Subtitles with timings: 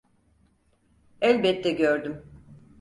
[1.21, 2.21] Elbette gördüm.